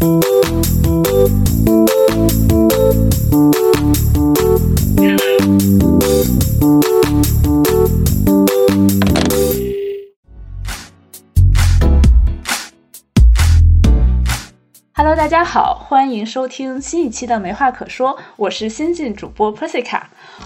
[0.00, 0.14] Hello，
[15.16, 20.02] 大家好，欢迎收听新一期的《没话可说》，我是新晋主播 Persica。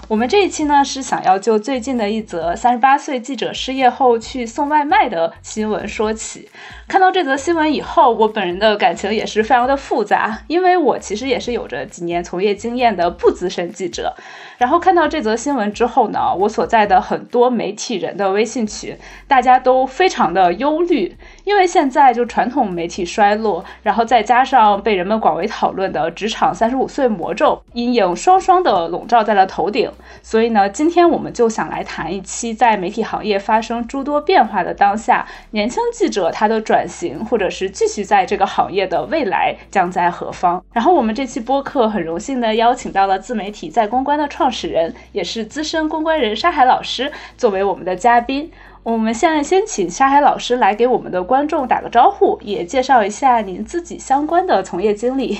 [0.07, 6.49] 我们这一期呢是想要就最近的一则三十八岁记者失业后去送外卖的新闻说起。
[6.87, 14.15] 看到这则新闻以后，我本人的感情也是非常的复杂，因为我其实也是有着几年从业经验的不资深记者。
[14.57, 18.97] 然后看到这则新闻之后呢，我所在的很多媒体人的微信群，
[19.27, 29.91] 大家都非常的忧虑，因为现在就传统媒体衰落，然后再加上被人们广为讨论的职场三十五岁魔咒阴影双双的笼罩在了头顶。
[30.21, 40.63] 所以呢，今天我们就想来谈一期在媒体行业发生诸多变化的当下，年轻记者他的转型，或者是继续在这个行业的未来将在何方。
[40.71, 48.49] 然后我们这期播客很荣幸的邀请到了自媒体在公关的创始人，也是资深公关人沙海老师作为我们的嘉宾。
[48.83, 55.37] 我们现在先请沙海老师来给我们的观众打个招呼，也介绍一下您自己相关的从业经历。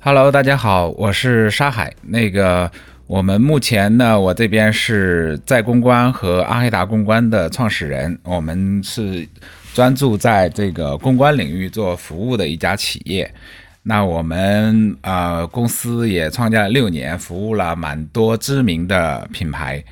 [0.00, 1.92] Hello，大家好，我是沙海。
[2.02, 2.70] 那个。
[3.06, 9.26] 我们目前呢，我这边是在公关和阿黑达公关的创始人，我们是
[9.74, 13.28] 专注在这个公关领域做服务的一家企业。
[13.82, 19.82] 那我们呃公司也创建了六年，服务了蛮多知名的品牌。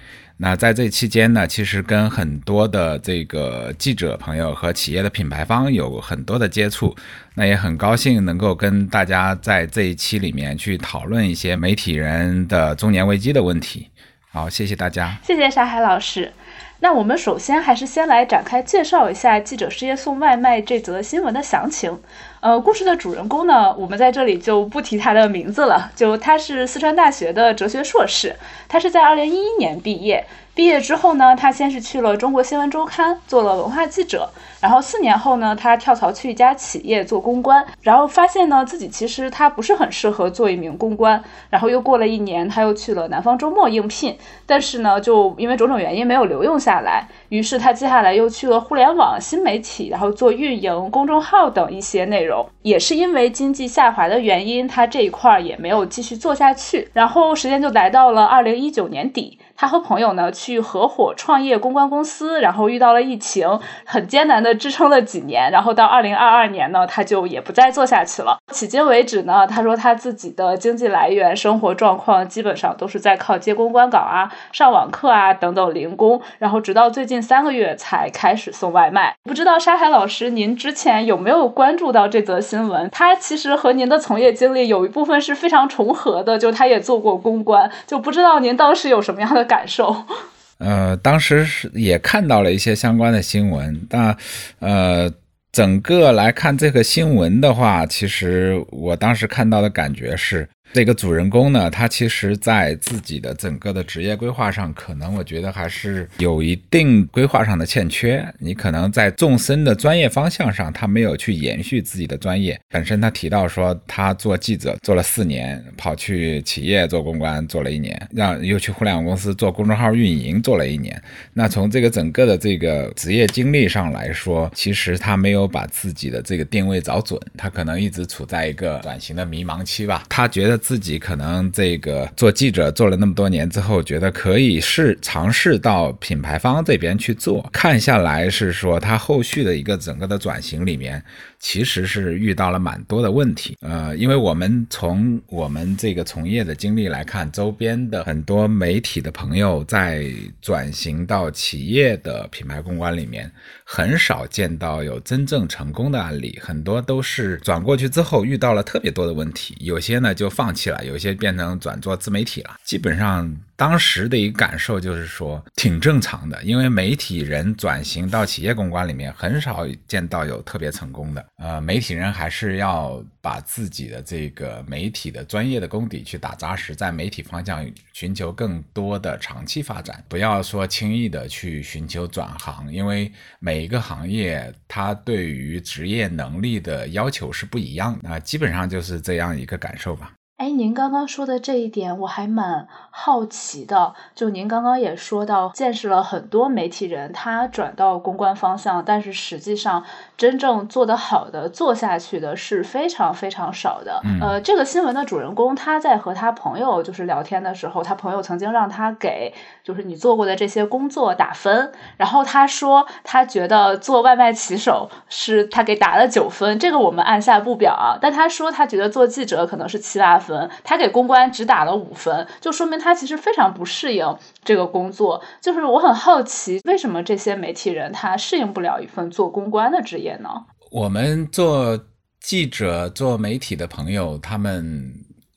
[0.41, 6.95] 那在这期间呢，其实跟很多的这个记者朋友和企业的品牌方有很多的接触，
[7.35, 13.89] 那也很高兴能够跟大家在这一期里面去讨论一些媒体人的中年危机的问题。
[14.31, 16.33] 好，谢谢大家，谢谢沙海老师。
[16.79, 21.99] 那我们首先还是先来展开介绍一下记者失业送外卖这则新闻的详情。
[22.41, 25.91] 呃，故事的主人公呢，我们在这里就不提他的名字了。
[25.97, 28.37] 就他是四川大学的哲学硕士，
[28.69, 30.25] 他是在二零一一年毕业。
[30.59, 34.29] 毕业之后呢，他先是去了中国新闻周刊做了文化记者，
[34.61, 59.39] 然后四年后呢，他跳槽去一家企业做公关，然后发现呢自己其实他不是很适合做一名公关，然后又过了一年，他又去了南方周末应聘，但是呢，就因为种种原因没有留用下来，于是他接下来又去了互联网新媒体，然后做运营、公众号等一些内容，也是因为经济下滑的原因，他这一块儿也没有继续做下去，然后时间就来到了二零一九年底。
[59.61, 68.39] 他和朋友呢去合伙创业公关公司，然后遇到了疫情，很艰难的支撑了几年，然后到二零二二年呢，他就也不再做下去了。
[68.55, 79.13] 迄今为止呢，他说他自己的经济来源、生活状况基本上都是在靠接公关稿啊、上网课啊等等零工，然后直到最近三个月才开始送外卖。
[79.25, 82.89] 不知道沙海老师，您之前有没有关注到这则新闻？
[82.91, 89.48] 他其实和您的从业经历有一部分是非常重合的，就他也做过公关，就不知道您当时有什么样的。
[89.49, 89.97] 感受，
[90.59, 94.17] 呃，当时是也看到了一些相关的新闻，但
[94.61, 95.11] 呃，
[95.51, 100.49] 整个来看这个新闻的话，其实我当时看到的感觉是。
[100.73, 108.23] 这个主人公呢，他其实在自己的整个的职业规划上，可能我觉得还是有一定规划上的欠缺。
[108.39, 112.61] 你可能在纵深的专业方向上，他没有去延续自己的专业。
[112.69, 121.03] 本身他提到说，他做记者做了四年，跑去企业做公关做了一年，让又去互联网公司做公众号运营做了一年。
[121.33, 130.05] 那从这个整个的这个职业经历上来说，其实他没有把自己的这个定位找准，他可能一直处在一个转型的迷茫期吧。
[130.11, 130.58] 他觉得。
[130.59, 141.03] 自己可能这个做记者做了那么多年之后，觉得可以试尝试到品牌方这边去做，看下来是说他后续的一个整个的转型里面。
[141.41, 150.11] 其实是遇到了蛮多的问题，呃，因为我们从我们这个从业的经历来看，周边的很多媒体的朋友在
[150.43, 153.31] 转型到企业的品牌公关里面，
[153.65, 163.48] 很少见到有真正成功的案例，很多都是转过去之后遇到了特别多的问题，有些呢就放弃了，有些变成转做自媒体了，基本上。
[163.59, 171.27] 当时的一个感受就是说，挺正常的，因为媒体人转型到企业公关里面，很少见到有特别成功的。
[171.39, 188.09] 呃，媒体人还是要把自己的这个媒体的专业的功底去打扎实，在媒体方向寻求更多的长期发展，不要说轻易的去寻求转行，因为每一个行业它对于职业能力的要求是不一样的。
[188.09, 190.13] 啊，基本上就是这样一个感受吧。
[190.39, 193.93] 哎，您刚刚说的这一点我还蛮好奇的。
[194.15, 199.85] 就您刚刚也说到，见识了很多媒体人，他转到公关方向，但是实际上
[200.17, 204.01] 真正做得好的、做下去的是非常非常少的。
[204.21, 209.35] 呃，这个新闻的主人公他在和他朋友就是聊天的时候，他朋友曾经让他给
[209.69, 217.99] 就是你做过的这些工作打分，然后他说他觉得做外卖骑手是他给打了九分，这个我们按下不表啊。
[218.01, 220.49] 但他说他觉得做记者可能是七八分。
[220.65, 225.23] 他给公关只打了五分，就说明他其实非常不适应这个工作。
[225.43, 230.31] 就是我很好奇，为什么这些媒体人他适应不了一份做公关的职业呢？
[230.71, 231.79] 我们做
[232.23, 234.91] 记者、做媒体的朋友，他们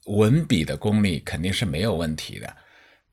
[0.06, 2.48] 文笔的功力肯定是没有问题的。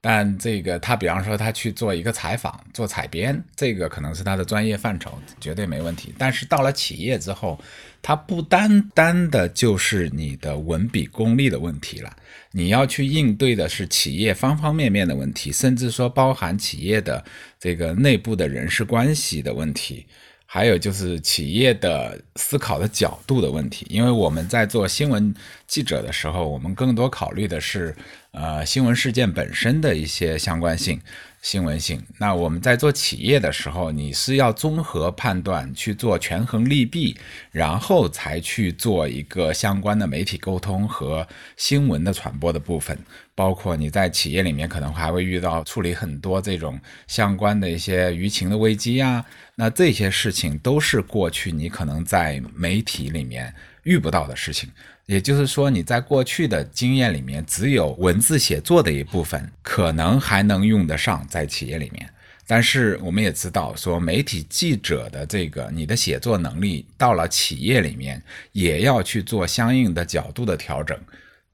[0.01, 6.15] 但这个他，比方说他去做一个采访、做采编，这个可能是他的专业范畴，绝对没问题。
[6.17, 7.59] 但是到了企业之后，
[8.01, 12.17] 它不单单的就是你的文笔功力的问题了，
[12.53, 17.25] 你要去应对的是企业方方面面的问题，甚至说包含企业的
[17.59, 20.07] 这个内部的人事关系的问题。
[20.51, 25.35] 还有就是企业的思考的角度的问题，因为我们在做新闻
[25.67, 27.95] 记者的时候，我们更多考虑的是，
[28.31, 30.99] 呃，新闻事件本身的一些相关性。
[31.41, 32.03] 新闻性。
[32.19, 37.17] 那我们在做企业的时候，你是要综合判断，去做权衡利弊，
[37.51, 41.27] 然后才去做一个相关的媒体沟通和
[41.57, 42.99] 新闻的传播的部分。
[43.35, 49.25] 包括你在企业里面可能还会遇到处理很多这种相关的一些舆情的危机啊，
[49.55, 53.55] 那这些事情都是过去你可能在媒体里面
[53.85, 54.69] 遇不到的事情。
[55.09, 62.07] 也就是说，你在过去的经验里面，只有文字写作的一部分可能还能用得上在企业里面。
[62.47, 68.23] 但是我们也知道，说媒体记者的这个你的写作能力到了企业里面，
[68.53, 70.99] 也要去做相应的角度的调整。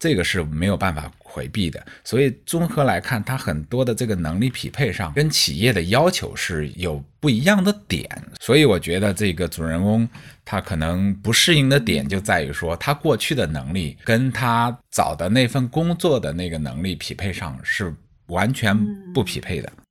[0.05, 8.07] 这个是没有办法回避的，所以综合来看，它很多的这个能力匹配上跟企业的要求是有不一样的点，
[8.39, 10.07] 所以我觉得这个主人公
[10.45, 17.95] 他可能不适应的点就在于说，他过去的能力跟他找的那份工作的那个能力匹配上是
[18.27, 18.79] 完全
[19.15, 19.73] 不匹配的。
[19.75, 19.84] 嗯，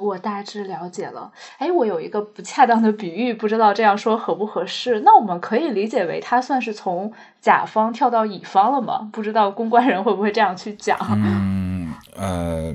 [0.00, 1.32] 我大致了解了。
[1.58, 5.00] 哎，我有一个不恰当的比喻，不知道这样说合不合适。
[5.00, 7.10] 那我们可以理解为他算是从
[7.40, 9.08] 甲方跳到乙方了吗？
[9.12, 10.98] 不知道公关人会不会这样去讲？
[11.10, 12.74] 嗯，呃，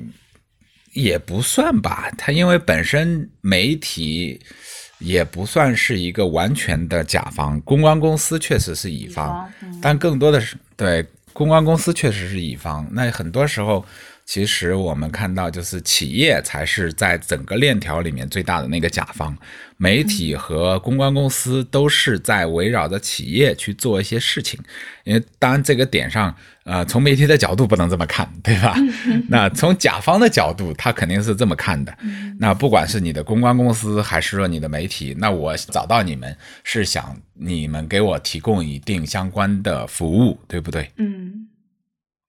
[0.92, 2.10] 也不算吧。
[2.18, 4.40] 他因为本身媒体
[4.98, 9.48] 也不算是一个完全的甲方，公关公司确实是乙方，
[9.80, 12.86] 但更多的是对公关公司确实是乙方。
[12.90, 13.84] 那很多时候。
[14.32, 19.36] 其实我们看到，就是企业才是在整个链条里面最大的那个甲方，
[19.76, 24.58] 媒体和公关公司都是在围绕着企业去做一些事情。
[25.04, 26.34] 因为当然这个点上，
[26.64, 28.74] 呃，从媒体的角度不能这么看，对吧？
[29.28, 31.94] 那从甲方的角度，他肯定是这么看的。
[32.38, 36.34] 那不管是你的公关公司还是说你的媒体，那我找到你们
[36.64, 40.90] 是想你们给我提供一定相关的服务，对不对？
[40.96, 41.48] 嗯，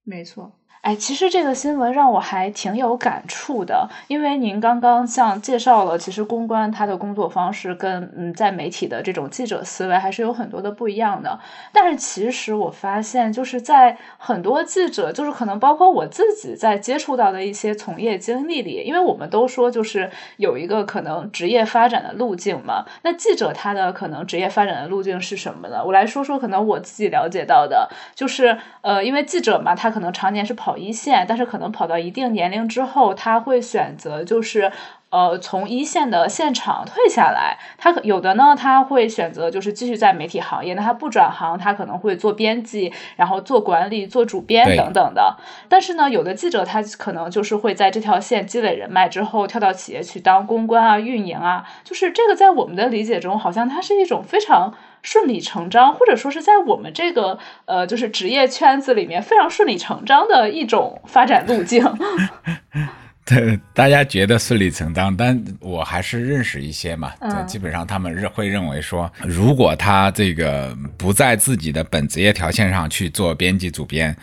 [0.04, 0.60] 没错。
[0.84, 11.40] 哎，其实这个新闻让我还挺有感触的，因为您刚刚像介绍了，其实公关他的工作方式跟嗯在媒体的这种记者思维还是有很多的不一样的。
[11.72, 22.84] 但是其实我发现，就是在很多记者，就是可能包括我自己在接触到的一些从业经历里，因为我们都说就是有一个可能职业发展的路径嘛。
[23.04, 25.82] 那记者他的可能职业发展的路径是什么呢？
[25.82, 30.73] 我来说说，可能我自己了解到的，就是呃，因为记者嘛，他可能常年是跑。
[30.74, 34.72] 跑一线，但是可能跑到一定年龄之后，他会选择就是，
[35.12, 37.60] 呃，从一线的现场退下来。
[37.78, 45.38] 他有的呢，他会选择就是继续在媒体行业，那他不转行，他可能会做编辑，然后做管理、做主编等等的。
[45.70, 51.64] 但是呢，有的记者他可能就是会在这条线积累人脉之后，跳到企业去当公关啊、运营啊。
[51.84, 54.74] 就是这个，在我们的理解中，好像它是一种非常。
[55.04, 61.86] 顺理成章，或者说是在我们这个呃，就是职业圈子里面非常顺理成章的一种发展路径。
[63.26, 67.14] 对，大家觉得顺理成章，但我还是认识一些嘛。
[67.22, 67.46] 嗯。
[67.46, 74.16] 基本上他们认会认为说，如果他这个不在自己的本职业条线上去做编辑、主编，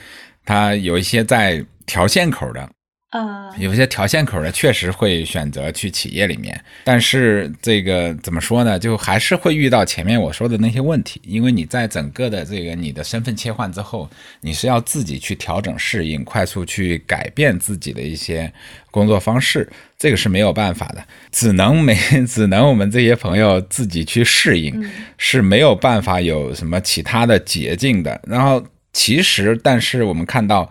[0.44, 2.68] 他有一些在条线口的。
[3.10, 8.78] 啊，有些条线口的确实会选择去企业里面，但是这个怎么说呢？
[8.78, 14.08] 就还是会遇到前面我说的那些问题，因为你在整个的这个你的身份切换之后，
[14.42, 18.52] 你是要自己去调整适应，快速去改变自己的一些
[18.92, 21.96] 工作方式，这个是没有办法的，只能没
[22.28, 24.88] 只能我们这些朋友自己去适应，
[25.18, 28.20] 是没有办法有什么其他的捷径的。
[28.24, 28.64] 然后。
[28.92, 30.68] 其实，但是我们看到，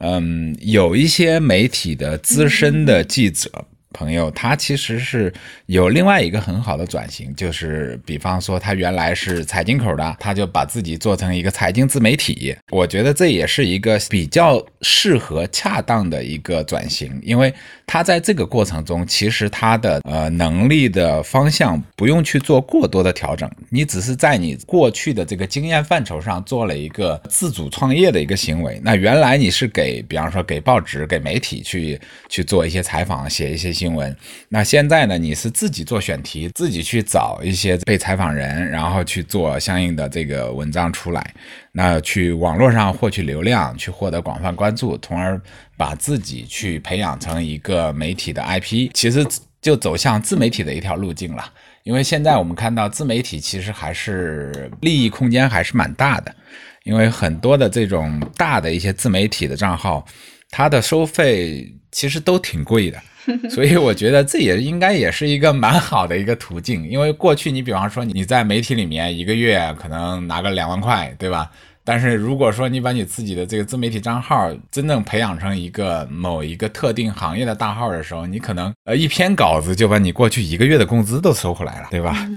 [0.00, 3.66] 嗯，有一些媒体的资深的记者。
[3.92, 5.32] 朋友，他其实是
[5.66, 12.56] 有另外一个很好的转型，就是比方说他原来是财经口的，他就把自己做成一个财经自媒体。
[12.70, 17.52] 我觉得这也是一个比较适合、恰当的一个转型，因为
[17.84, 28.80] 他在这个过程中，其实他的呃能力的方向不用去做过多的调整，你只是在你过去的这个经验范畴上做了一个自主创业的一个行为。
[28.84, 33.79] 那原来你是给，比方说给报纸、给媒体去去做一些采访、写一些。
[33.80, 34.14] 新闻，
[34.50, 35.16] 那现在呢？
[35.16, 41.34] 你是自己做选题，自己去找一些被采访人，然后去做相应的这个文章出来，
[41.72, 45.40] 那去网络上获取流量，去获得广泛关注，从而
[45.78, 49.26] 把自己去培养成一个媒体的 IP，其实
[49.62, 51.50] 就走向自媒体的一条路径了。
[51.84, 56.36] 因为现在我们看到自媒体其实还是利益空间还是蛮大的，
[56.84, 60.04] 因为很多的这种大的一些自媒体的账号，
[60.50, 63.00] 它的收费其实都挺贵的。
[63.50, 71.50] 所以我觉得这也应该也是一个蛮好的一个途径，因为过去你比方说你在媒体里面一个月可能拿个两万块，对吧？
[71.82, 82.28] 但是如果说你把你自己的这个自媒体账号真正培养成一个某一个特定行业的大号的时候，你可能呃一篇稿子就把你过去一个月的工资都收回来了，对吧？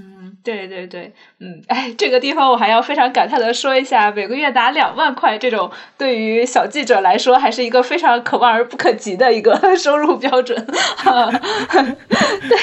[0.43, 10.53] 对对对，嗯，哎，这个地方我还要非常感叹的说一下，每个月拿两万块，这种对于小记者来说，还是一个非常可望而不可及的一个 收入标准。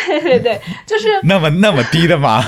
[0.06, 2.42] 对对对，就是 那么那么低的吗？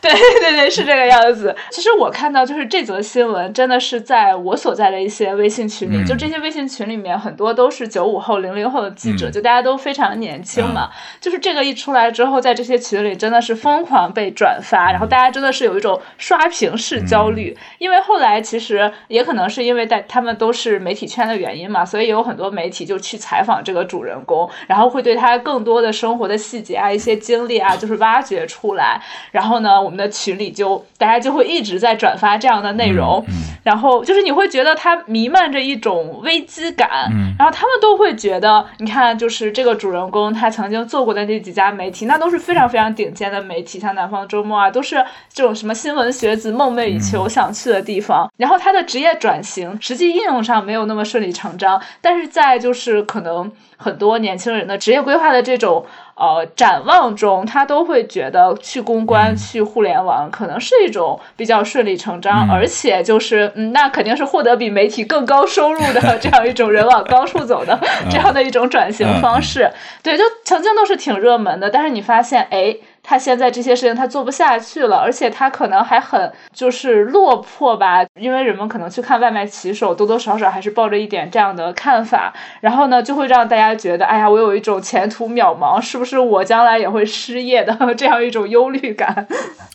[0.00, 1.54] 对对对，是这个样子。
[1.70, 10.88] 其实我看到就是这则新闻，真的是在我所在的一些微信群里，就这些微信群里面很多都是九五后、零零后的记者，就大家都非常年轻嘛。
[11.20, 14.45] 就是这个一出来之后，在这些群里真的是疯狂被转。
[14.46, 29.02] 转发，然后大家真的是有一种刷屏式焦虑，因为后来其实也可能是因为在他们都是媒体圈的原因嘛，所以有很多媒体就去采访这个主人公，然后会对他更多的生活的细节啊、一些经历啊，就是挖掘出来。
[29.32, 33.26] 然后呢，我们的群里就大家就会一直在转发这样的内容，
[33.66, 36.88] 然后就是你会觉得它弥漫着一种危机感，
[37.36, 44.26] 然后他们都会觉得，你看，就是这个主人公他曾经做过的那几家媒体，那都是非常非常顶尖的媒体，像南方。
[44.28, 44.96] 周末啊，都是
[45.32, 48.30] 这种什么新闻学子梦寐以求想去的地方。
[48.36, 67.78] 然后他的职业转型，实际应用上没有那么顺理成章，但是在就是可能很多年轻人的职业规划的这种呃展望中，他都会觉得去公关、去互联网可能是一种比较顺理成章，而且就是嗯，那肯定是获得比媒体更高收入的 这样一种人往高处走的
[68.10, 69.70] 这样的一种转型方式。
[70.02, 72.76] 对，就曾经都是挺热门的，但是你发现哎。
[73.08, 89.28] 他现在这些事情他做不下去了，而且他可能还很就是落魄吧，因为人们可能去看外卖骑手，多多少少还是抱着一点这样的看法，然后呢，就会让大家觉得，哎呀，我有一种前途渺茫，是不是我将来也会失业的 这样一种忧虑感？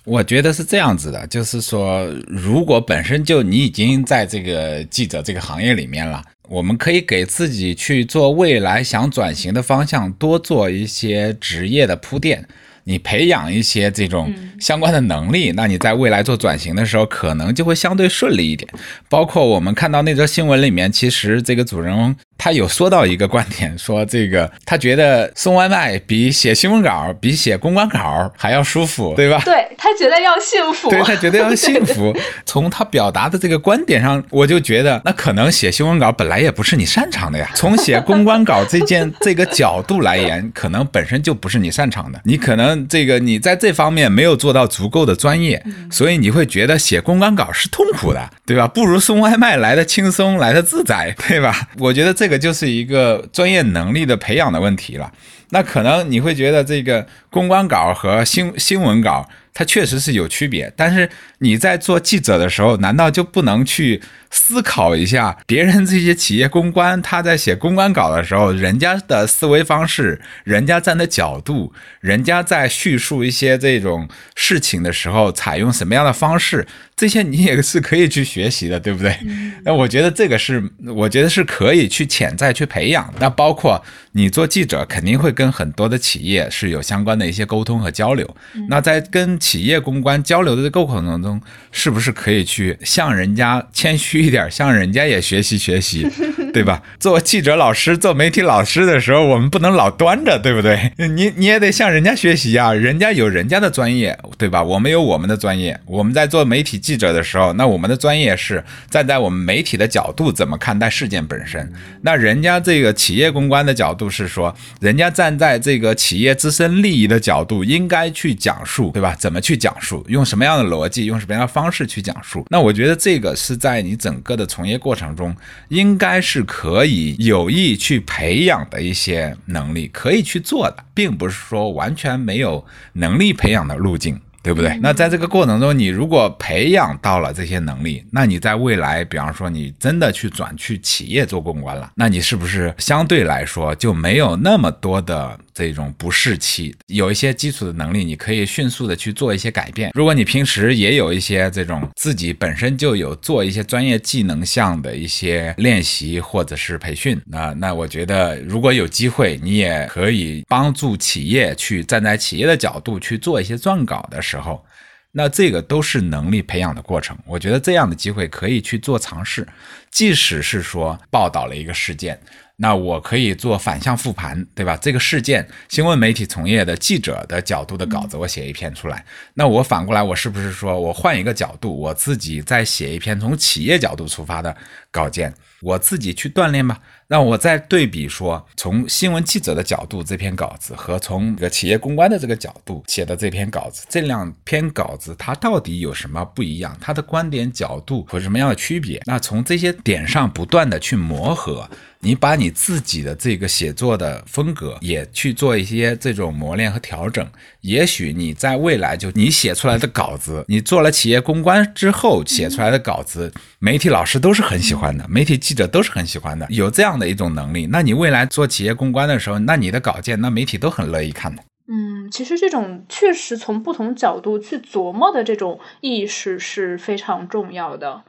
[0.03, 12.45] 我觉得是这样子的，就是说，如果本身就你已经在这个记者这个行业里面了，我们可以给自己去做未来想转型的方向多做一些职业的铺垫。
[12.83, 18.71] 你培养一些这种相关的能力，那你在未来做转型的时候，可能就会相对顺利一点。
[19.09, 22.15] 包括我们看到那则新闻里面，其实这个主人公。
[22.43, 29.39] 他有说到一个观点，说这个他觉得送外卖比写新闻稿、比写公关稿还要舒服，对吧？
[29.45, 32.11] 对他觉得要幸福，对他觉得要幸福。
[32.43, 37.47] 从他表达的这个观点上，我就觉得那可能写新闻稿本来也不是你擅长的呀。
[37.53, 42.19] 从写公关稿这件这个角度来言，可能本身就不是你擅长的。
[42.23, 48.67] 你可能这个你在这方面没有做到足够的专业，所以你会觉得写公关稿是痛苦的，对吧？
[48.67, 51.55] 不如送外卖来的轻松，来的自在，对吧？
[51.77, 52.30] 我觉得这个。
[52.31, 55.11] 这就是一个专业能力的培养的问题了。
[55.49, 59.27] 那可能你会觉得这个公关稿和新新闻稿。
[59.53, 76.65] 它确实是有区别，但是你在做记者的时候，难道就不能去思考一下别人这些企业公关，他在写公关稿的时候，人家的思维方式，人家站的角度，人家在叙述一些这种事情的时候，采用什么样的方式，
[76.95, 79.17] 这些你也是可以去学习的，对不对？
[79.65, 80.63] 那我觉得这个是，
[80.95, 83.13] 我觉得是可以去潜在去培养。
[83.19, 88.35] 那包括你做记者，肯定会跟很多的企业是有相关的一些沟通和交流。
[88.69, 96.07] 那在跟企业公关交流的这个过程当中，是不是可以去向人家谦虚一点，向人家也学习学习？
[96.53, 96.81] 对吧？
[96.99, 100.91] 做记者老师、做媒体老师的时候，我们不能老端着，对不对？
[101.07, 104.61] 你你也得向人家学习啊，人家有人家的专业，对吧？
[104.61, 105.79] 我们有我们的专业。
[105.85, 111.71] 我们在做媒体记者的时候，那我们的专业是站在我们媒体的角度怎么看待事件本身。
[112.01, 119.15] 那人家这个企业公关的角度是说，人家站在这个企业自身利益的角度，应该去讲述，对吧？
[119.17, 120.03] 怎么去讲述？
[120.09, 121.05] 用什么样的逻辑？
[121.05, 122.45] 用什么样的方式去讲述？
[122.49, 125.35] 那我觉得这个是在你整个的从业过程中，
[125.69, 134.19] 应该是可以有意去培养的一些能力，可以去做的，并不是说完全没有能力培养的路径。
[134.43, 134.77] 对不对？
[134.81, 146.75] 那在这个过程中，你如果培养到了这些能力，那你在未来，比方说你真的去转去企业做公关了，那你是不是相对来说就没有那么多的这种不适期？
[146.87, 149.91] 有一些基础的能力，你可以迅速的去做一些改变。
[149.93, 164.19] 如果你平时也有一些这种自己本身就有做一些专业技能项的一些练习或者是培训，那那我觉得如果有机会，你也可以帮助企业去站在企业的角度去做一些撰稿的。
[164.31, 164.63] 时候，
[165.11, 167.17] 那这个都是能力培养的过程。
[167.25, 169.45] 我觉得这样的机会可以去做尝试，
[169.91, 172.17] 即使是说报道了一个事件，
[172.55, 174.77] 那我可以做反向复盘，对吧？
[174.77, 179.03] 这个事件，新闻媒体从业的记者的角度的稿子，我写一篇出来。
[179.33, 184.55] 那我反过来，我是不是说我换一个角度，我自己再写一篇从企业角度出发的
[184.91, 186.79] 稿件，我自己去锻炼吧？
[187.07, 196.77] 让我再对比说，从新闻记者的角度这篇稿子和从这个企业公关的这个角度写的这篇稿子，这两篇稿子它到底有什么不一样？
[196.79, 199.01] 它的观点角度有什么样的区别？
[199.05, 201.69] 那从这些点上不断的去磨合。
[202.03, 207.23] 你把你自己的这个写作的风格也去做一些这种磨练和调整，
[207.59, 216.47] 也许你在未来就你写出来的稿子，你做了企业公关之后写出来的稿子，媒体老师都是很喜欢的，媒体记者都是很喜欢的。
[216.49, 221.43] 有这样的一种能力，那你未来做企业公关的时候，那你的稿件，那媒体都很乐意看的。
[221.67, 228.01] 嗯，其实这种确实从不同角度去琢磨的这种意识是非常重要的。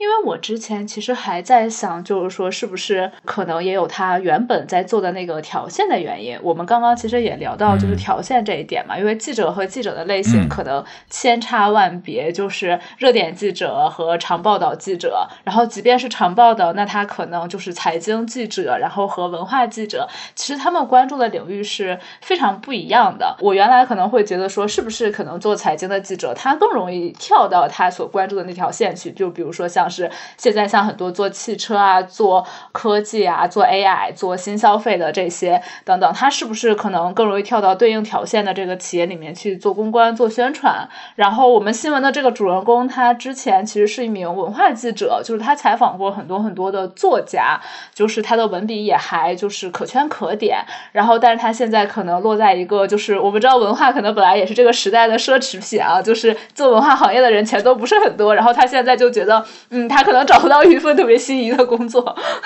[0.00, 6.38] 因为我之前其实还在想，就是说是不是可能也有他原本在做的那个条线的原因。
[6.42, 23.36] 我们刚刚其实也聊到就是条线这一点嘛，因为记者和记者的类型可能千差万别，就是热点记者和长报道记者，然后即便是长报道，那他可能就是财经记者，然后和文化记者，其实他们关注的领域是非常不一样的。
[23.40, 29.89] 我原来可能会觉得说，是不是可能做财经的记者，他更容易跳到他所关注的那条线去，就比如说像。
[29.90, 40.88] 是现在像很多做汽车啊、做科技啊、做 AI、做新消费的这些等等，他是不是可能更容易跳到对应条线的这个企业里面去做公关、做宣传？
[41.16, 47.60] 然后我们新闻的这个主人公，他之前其实是一名文化记者，就是他采访过很多很多的作家，
[47.94, 50.58] 就是他的文笔也还就是可圈可点。
[50.92, 58.34] 然后，但是他现在可能落在一个就是我们知道文化可能本来也是这个时代的奢侈品啊，就是做文化行业的人钱都不是很多。
[58.34, 59.79] 然后他现在就觉得，嗯。
[59.88, 62.02] 他可能找不到一份特别心仪的工作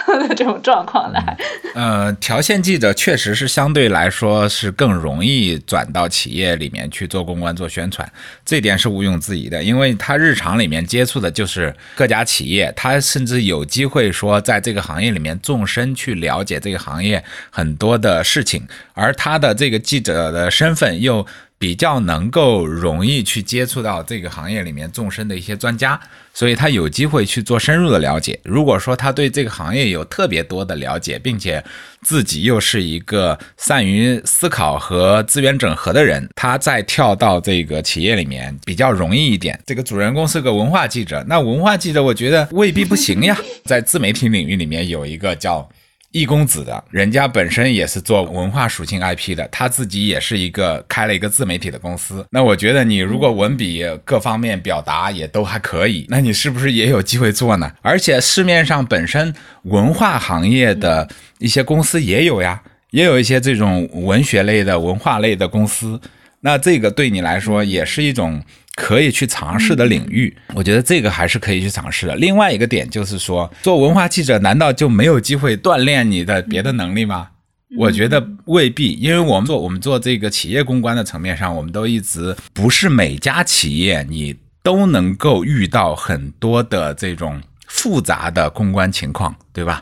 [0.06, 1.36] 的这种状况来。
[1.74, 8.10] 呃，条线记者确实是相对来说是更容易转到企业里面去做公关、做宣传，
[8.44, 9.62] 这点是毋庸置疑的。
[9.62, 21.26] 因为他日常里面接触的就是各家企业，他甚至有机会说在这个行业里面纵深去了解这个行业很多的事情，而他的这个记者的身份又。
[21.64, 25.98] 比较能够容易去接触到这个行业里面纵深的一些专家，
[26.34, 28.38] 所以他有机会去做深入的了解。
[28.42, 31.64] 如果说他对这个行业有特别多的了解，并且
[32.02, 39.58] 自己又是一个善于思考和资源整合的人，他再跳到这个企业里面比较容易一点。
[39.64, 43.34] 这个主人公是个文化记者，那文化记者我觉得未必不行呀。
[43.64, 45.66] 在自媒体领域里面有一个叫。
[46.14, 52.24] 易公子的人家本身也是做文化属性 IP 的，他自己也是一个开了一个自媒体的公司。
[52.30, 57.68] 那我觉得你如果文笔各方面表达也都还可以，那你是不是也有机会做呢？
[57.82, 61.08] 而且市面上本身文化行业的
[61.40, 66.00] 一些公司也有呀，也有一些这种文学类的文化类的公司。
[66.42, 68.40] 那这个对你来说也是一种。
[68.76, 72.16] 可以去尝试的领域，我觉得这个还是可以去尝试的。
[72.16, 77.28] 另外一个点就是说，做文化记者难道就没有机会锻炼你的别的能力吗？
[77.76, 89.80] 我觉得未必，因为我们做我们做这个企业公关的层面上，我们都一直不是每家企业你都能够遇到很多的这种复杂的公关情况，对吧？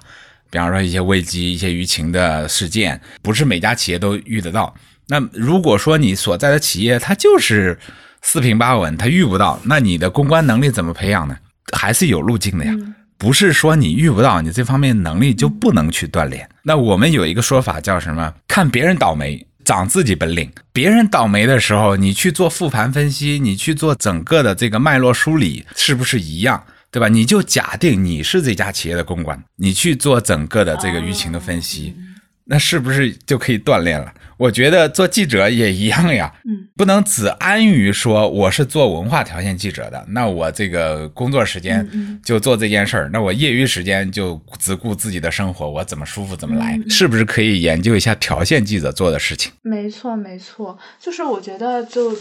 [0.50, 4.74] 比方说一些危机、一些舆情的事件，不是每家企业都遇得到。
[5.08, 7.78] 那如果说你所在的企业它就是。
[8.22, 11.36] 四平八稳，他遇不到，那你的公关能力怎么培养呢？
[11.72, 12.74] 还是有路径的呀。
[13.18, 16.48] 不是说你遇不到你这方面能力就不能去锻炼。
[16.64, 18.34] 那我们有一个说法叫什么？
[18.48, 20.50] 看别人倒霉，长自己本领。
[20.72, 26.64] 别人倒霉的时候，你去做复盘分析，你去做整个的这个脉络梳理，是不是一样？
[26.90, 27.08] 对吧？
[27.08, 31.96] 你就假定你是这家企业的公关，你去做整个的这个舆情的分析，
[32.44, 34.12] 那是不是就可以锻炼了？
[34.36, 41.88] 我觉得做记者也一样呀，嗯，不能只安于说我是做文化条线记者的，那我这个工作时间
[42.24, 49.52] 就做这件事儿，那我业余时间就只顾自己的生活，我怎么舒服怎么来，是不是可以研究一下条线记者做的事情？
[49.62, 52.12] 没错，没错，就是我觉得，就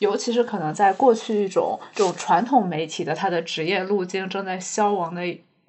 [0.00, 5.22] 尤其是可能在过去一种这种传统媒体的它的职业路径正在消亡的。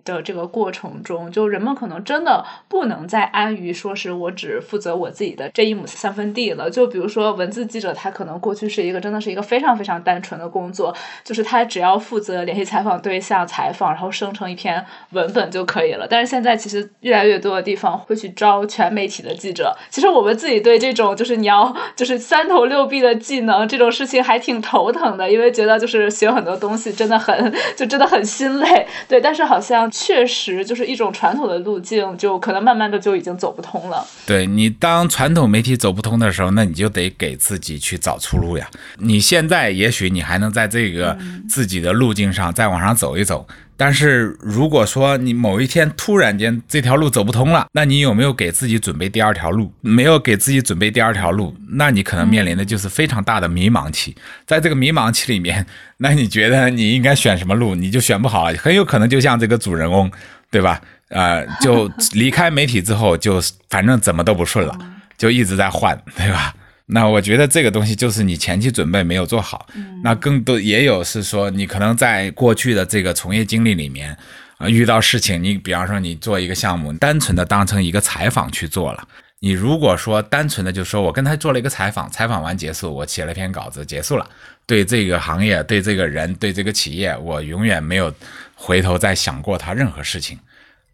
[0.04, 6.70] 的这个过程中，就人们可能真的不能再安于说是我只负责我自己的这一亩三分地了。
[6.70, 16.08] 就比如说文字记者，他可能过去是一个真的是一个非常非常单纯的工作，就是他只要负责联系采访对象、采访，然后生成一篇文本就可以了。
[16.10, 19.76] 但是现在其实越来越多的地方会去招全媒体的记者。
[19.90, 28.88] 其实我们自己对这种就是你要就是三头六臂的技能这种事情还挺头疼的，因为觉得就是学很多东西真的很就真的很心累。
[29.08, 29.90] 对，但是好像。
[29.91, 34.06] 确实，就是一种传统的路径，就可能慢慢的就已经走不通了。
[34.25, 38.67] 对你，当传统媒体走不通的时候，那你就得给自己去找出路呀。
[38.97, 41.17] 你现在也许你还能在这个
[41.49, 43.45] 自己的路径上再往上走一走。
[43.82, 49.74] 但是如果说你某一天突然间这条路走不通了，那你有没有给自己准备第二条路？
[49.82, 54.15] 没有给自己准备第二条路，那你可能面临的就是非常大的迷茫期。
[54.46, 55.65] 在这个迷茫期里面，
[55.98, 60.12] 那你觉得你应该选什么路，你就选不好，很有可能就像这个主人公，
[60.52, 60.80] 对吧？
[61.10, 64.78] 呃，就离开媒体之后，就反正怎么都不顺了，
[65.17, 66.54] 就一直在换，对吧？
[66.93, 69.65] 那我觉得这个东西就是你前期准备没有做好，
[70.04, 74.15] 那更多也有是说你可能在过去的这个从业经历里面，
[74.58, 79.08] 啊遇到事情，你比方说你做一个项目，单纯的当成一个采访去做了，
[79.39, 84.30] 你如果说单纯的就说我跟他做了一个采访，采访完结束，我写了篇稿子结束了，
[84.65, 88.13] 对这个行业、对这个人、对这个企业，我永远没有
[88.54, 90.38] 回头再想过他任何事情。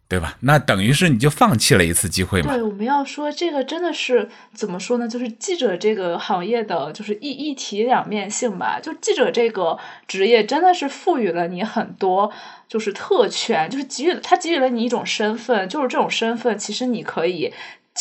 [0.09, 0.37] 对吧？
[0.39, 2.53] 那等于是你就放弃了一次机会嘛？
[2.53, 5.05] 对，我们要说这个真的是怎么说呢？
[5.05, 8.79] 就是记者这个行业的就是一一体两面性吧。
[8.81, 12.31] 就记者这个职业真的是赋予了你很多
[12.69, 17.51] 就是特权，就是给予他给予了你一种身份，就是这种身份其实你可以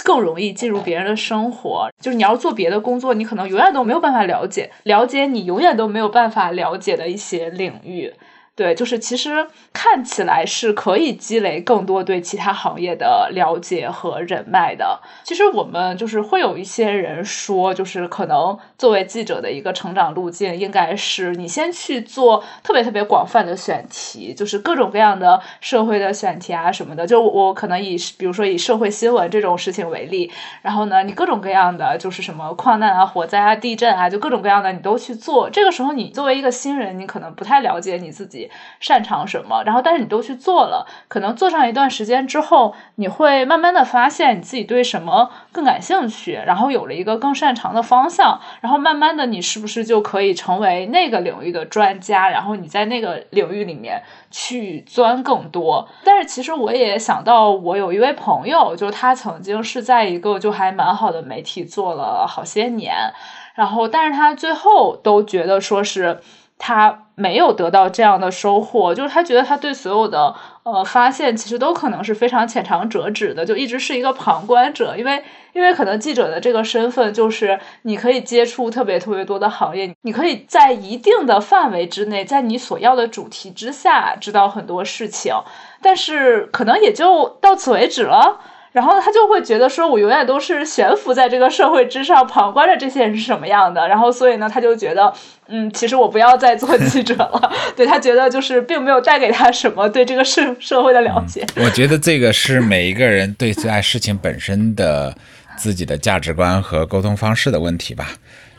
[0.05, 1.91] 更容易进入别人的生活。
[2.01, 8.13] 就是你要做别的工作，你可能永远都没有办法了解了解你永远都没有办法了解的一些领域。
[8.57, 14.99] 对，就是其实看起来是可以积累更多对其他行业的了解和人脉的。
[15.25, 27.07] 其实我们就是会有一些人说，就是可能作为记者的一个成长路径，应该是你先去做特别特别广泛的选题，就是各种各样的社会的选题啊什么的。
[27.07, 35.51] 就我可能以比如说以社会新闻这种事情为例，然后呢，你各种各样的就是什么矿难啊、火灾啊、地震啊，就各种各样的你都去做。
[35.51, 38.46] 这个时候你作为一个新人，你可能不太了解你自己。
[38.81, 55.89] 擅长什么，然后但是你都去做了，可能做上一段时间之后，你会慢慢的发现你自己对什么更感兴趣，然后有了一个更擅长的方向，然后慢慢的你是不是就可以成为那个领域的专家，然后你在那个领域里面去钻更多。
[56.05, 63.13] 但是其实我也想到，我有一位朋友，就他曾经是在一个就还蛮好的媒体做了好些年，
[63.55, 66.21] 然后但是他最后都觉得说是。
[66.59, 74.97] 他没有得到这样的收获，就是他觉得他对所有的呃发现其实都可能是非常浅尝辄止的，就一直是一个旁观者。
[74.97, 85.35] 因为因为可能记者的这个身份就是你可以接触特别特别多的行业，你可以在一定的范围之内，在你所要的主题之下知道很多事情，
[85.81, 88.41] 但是可能也就到此为止了。
[88.77, 93.89] 然后他就会觉得说，我永远都是悬浮在这个社会之上，旁观着这些人是什么样的。
[93.89, 95.11] 然后，所以呢，他就觉得，
[95.49, 97.51] 嗯，其实我不要再做记者了。
[97.75, 101.43] 对他觉得就是并没有带给他什么对这个社社会的了解。
[101.57, 105.17] 我觉得这个是每一个人对待事情本身的
[105.57, 108.11] 自己的价值观和沟通方式的问题吧。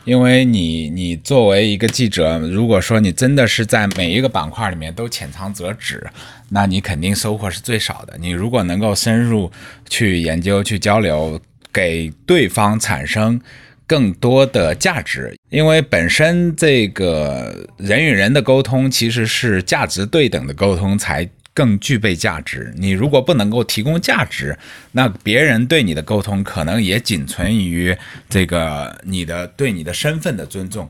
[0.08, 6.02] 因为你，你作为一个记者，如果说你真的是在每一个板块里面都浅尝辄止，
[6.48, 8.16] 那你肯定收获是最少的。
[8.18, 9.52] 你如果能够深入
[9.86, 11.38] 去研究、去交流，
[11.70, 13.38] 给对方产生
[13.86, 21.28] 更多的价值，因为本身这个人与人的沟通其实是价值对等的沟通才。
[21.58, 22.72] 更具备价值。
[22.76, 24.56] 你如果不能够提供价值，
[24.92, 27.96] 那别人对你的沟通可能也仅存于
[28.28, 30.88] 这个你的对你的身份的尊重，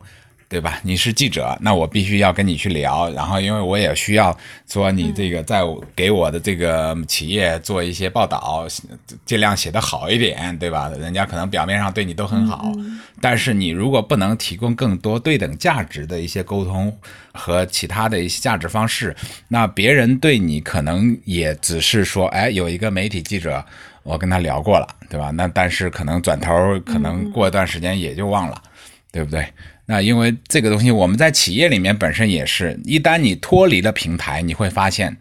[0.48, 0.80] 对吧？
[0.82, 4.34] 你是记者，那我必须要跟你去聊，然后因为我也需要
[4.66, 5.60] 说你这个在
[5.94, 8.66] 给我的这个企业做一些报道，
[9.26, 10.90] 尽量写得好一点，对吧？
[10.98, 12.72] 人家可能表面上对你都很好，
[13.20, 16.96] 但是你如果不能提供更多对等价值的一些沟通
[17.32, 19.14] 和其他的一些价值方式，
[19.48, 23.62] 那别人对你可能也只是说，哎，有一个媒体记者，
[24.02, 25.30] 我跟他聊过了，对吧？
[25.30, 28.62] 那但是可能转头可能过一段时间也就忘了，
[29.12, 29.46] 对不对？
[29.90, 35.16] 那因为这个东西，我们在企业里面本身也是一旦你脱离了平台，你会发现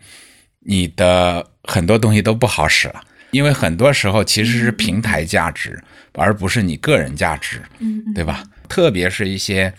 [0.59, 3.01] 你的很多东西都不好使了。
[3.31, 5.81] 因为很多时候其实是平台价值，
[6.13, 7.61] 而不是你个人价值，
[8.13, 8.43] 对吧？
[8.67, 9.73] 特别是一些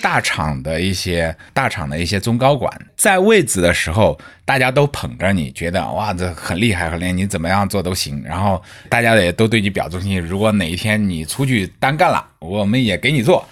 [0.00, 8.22] 大厂的一些 大厂的一些中高管，在位子的时候，大家都捧着你，觉得哇，这很厉害，很厉害，你怎么样做都行。
[8.24, 10.20] 然后大家也都对你表忠心。
[10.20, 13.44] 如果哪一天你出去单干了，我们也给你做。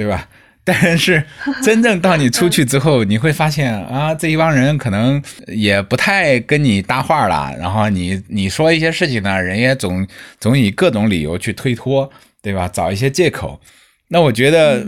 [0.00, 0.26] 对吧？
[0.64, 1.22] 但是
[1.62, 7.54] 真正到你出去之后，你会发现啊，这一帮人可能也不太跟你搭话了。
[7.58, 10.06] 然后你你说一些事情呢，人也总
[10.38, 12.10] 总以各种理由去推脱，
[12.40, 12.66] 对吧？
[12.68, 13.60] 找一些借口。
[14.08, 14.86] 那我觉得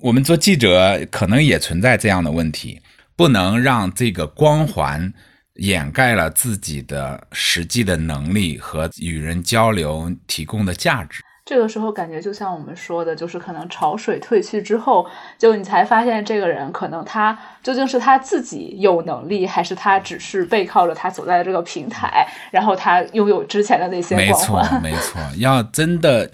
[0.00, 2.80] 我们做记者可能也存在这样的问题，
[3.16, 5.12] 不能让这个光环
[5.54, 11.20] 掩盖了自己的实际的能力和与人交流提供的价值。
[11.50, 15.04] 这个时候感觉就像我们说的，就是可能潮水退去之后，
[15.36, 24.80] 就你才发现这个人可能他究竟是他自己有能力，还是他只是背靠着他所在的这个平台，然后他拥有之前的那些光环。
[24.80, 25.38] 没错，没错。
[25.38, 26.30] 要真的，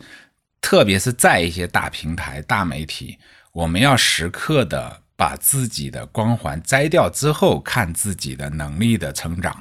[0.60, 3.16] 特别是在一些大平台、大媒体，
[3.52, 9.58] 我们要时刻的把自己的光环摘掉之后，看自己的能力的成长，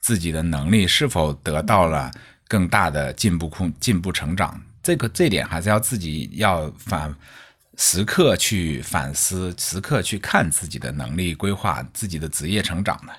[0.00, 2.10] 自己的能力是否得到了
[2.48, 4.58] 更大的进步空、进步成长。
[4.86, 7.12] 这个这点还是要自己要反
[7.76, 13.12] 时刻去反思，时刻去看自己的能力规划，自己的职业成长的。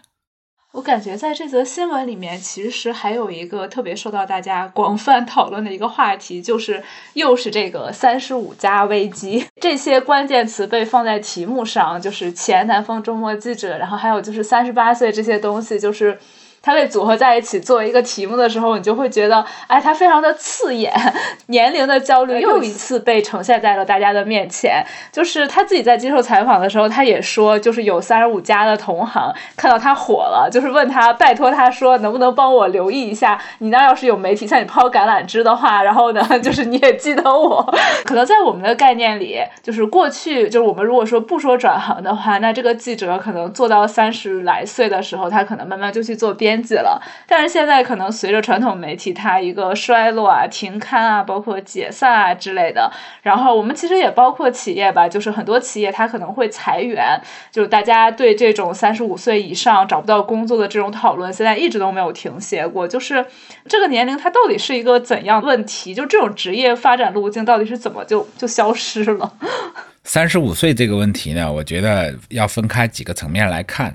[0.72, 6.82] 我感觉在这则新闻里面，其实还有一个特别受到大家广泛讨论的一个话题，就是
[7.16, 9.46] 又是这个三十五加危机。
[9.60, 16.18] 这些关键词被放在题目上，就是前南方周末记者，然后还有就是三十八岁这些东西，就是。
[16.68, 20.94] 它被组合在一起作为一个题目的时候，你就会觉得，哎，它非常的刺眼。
[21.48, 24.86] 年龄的焦虑又一次被呈现在了大家的面前。
[25.10, 33.40] 就是他自己在接受采访的时候，他也说，就是有三十五加的同行看到他火了，就是问他，拜托他说，能不能帮我留意一下？
[33.60, 37.64] 你那要是有媒体向你抛橄榄枝的话，然后呢， 就是你也记得我。
[38.04, 46.57] 可能在我们的概念里，就是过去，就是我们如果说不说转行的话，那这个记者可能做到三十来岁的时候，他可能慢慢就去做编。
[46.58, 52.92] 编辑了，但是现在可能随着传统媒体它一个衰落啊、停刊啊、包括解散啊之类的，
[53.22, 57.20] 然后我们其实也包括企业吧，就是很多企业它可能会裁员，
[57.52, 62.88] 就是大家对这种三十五岁以上找不到工作的这种讨论，现在一直都没有停歇过。
[62.88, 63.24] 就是
[63.68, 65.94] 这个年龄它到底是一个怎样问题？
[65.94, 69.32] 就这种职业发展路径到底是怎么就就消失了？
[70.04, 73.94] 三十五岁这个问题呢，我觉得要分开几个层面来看。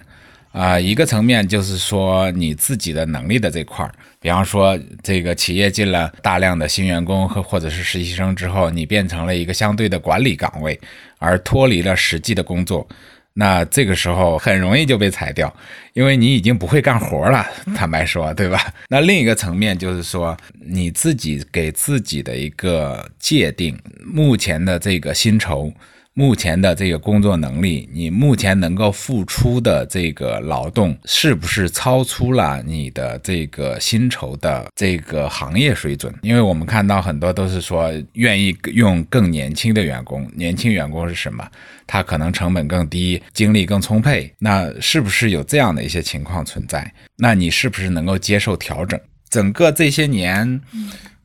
[0.53, 10.79] 啊，一个层面就是说你自己的能力的这块儿，比方说这个企业进了大量的新员工和或者是实习生之后，你变成了一个相对的管理岗位，
[11.19, 12.87] 而脱离了实际的工作，
[13.33, 15.51] 那这个时候很容易就被裁掉，
[15.95, 17.47] 因为你已经不会干活了。
[17.75, 18.73] 坦白说，对吧？
[18.89, 25.73] 那另一个层面就是说你自己给自己的一个界定，目前的这个薪酬。
[26.15, 36.15] 目前的这个工作能力，你目前能够付出的这个劳动，是不是超出了你的这个薪酬的这个行业水准？
[36.23, 41.49] 因为我们看到很多都是说愿意用更年轻的员工，年轻员工是什么？
[41.87, 44.31] 他可能成本更低，精力更充沛。
[44.39, 46.93] 那是不是有这样的一些情况存在？
[47.17, 49.01] 那你是不是能够接受调整？
[49.31, 50.61] 整个这些年，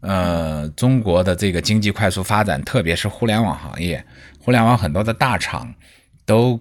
[0.02, 4.04] 呃，中国的这个经济快速发展，特别是互联网行业。
[4.40, 5.74] 互联网很多的大厂
[6.26, 6.60] 都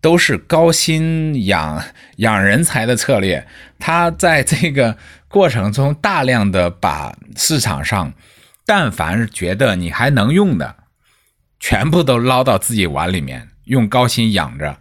[0.00, 1.82] 都是高薪养
[2.16, 3.46] 养人才的策略，
[3.78, 4.96] 他在这个
[5.28, 8.12] 过程中大量的把市场上
[8.66, 10.76] 但凡是觉得你还能用的，
[11.58, 14.76] 全部都捞到自己碗里面，用高薪养着，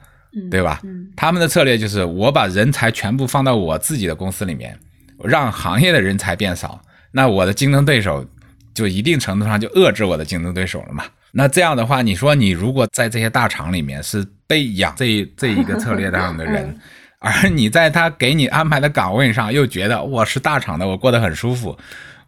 [0.52, 0.82] 对吧？
[1.16, 4.78] 他们的策略就是我把人才全部放到我自己的公司里面，
[5.24, 6.83] 让行业的人才变少，
[7.16, 8.26] 那我的竞争对手
[8.74, 11.06] 就一定程度上就遏制我的竞争对手了嘛。
[11.32, 16.78] 那这样的话，你说你如果在这些大厂里面是被养这 这一个策略上的人，
[17.20, 21.78] 而你在他给你安排的岗位上又觉得我是大厂的，我过得很舒服，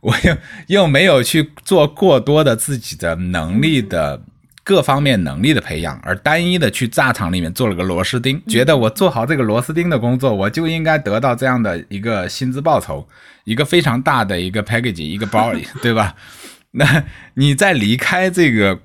[0.02, 4.21] 我又又没有去做过多的自己的能力的
[4.65, 13.08] 各方面能力的培养，而单一的去炸厂里面做了个螺丝钉，觉得我做好这个螺丝钉的工作，我就应该得到这样的一个薪资报酬，
[13.43, 16.15] 一个非常大的一个 package，一个包， 对吧？
[16.71, 18.80] 那你在离开这个